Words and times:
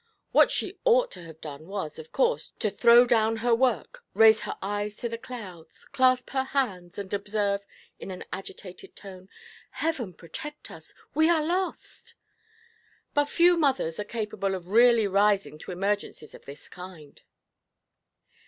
What 0.31 0.49
she 0.49 0.79
ought 0.83 1.11
to 1.11 1.21
have 1.25 1.39
done 1.41 1.67
was, 1.67 1.99
of 1.99 2.11
course, 2.11 2.53
to 2.57 2.71
throw 2.71 3.05
down 3.05 3.37
her 3.45 3.53
work, 3.53 4.03
raise 4.15 4.39
her 4.39 4.57
eyes 4.59 4.97
to 4.97 5.09
the 5.09 5.19
clouds, 5.19 5.85
clasp 5.85 6.31
her 6.31 6.43
hands, 6.43 6.97
and 6.97 7.13
observe, 7.13 7.63
in 7.99 8.09
an 8.09 8.23
agitated 8.33 8.95
tone, 8.95 9.29
'Heaven 9.69 10.15
protect 10.15 10.71
us! 10.71 10.95
We 11.13 11.29
are 11.29 11.45
lost!' 11.45 12.15
But 13.13 13.29
few 13.29 13.57
mothers 13.57 13.99
are 13.99 14.03
capable 14.03 14.55
of 14.55 14.69
really 14.69 15.05
rising 15.05 15.59
to 15.59 15.71
emergencies 15.71 16.33
of 16.33 16.45
this 16.45 16.67
kind. 16.67 17.21